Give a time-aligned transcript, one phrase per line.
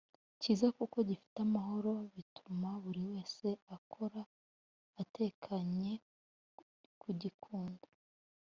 [0.41, 4.21] kiza kuko gifite amahoro, bituma buri wese akora
[5.01, 5.93] atekanye.
[7.01, 7.85] kugikunda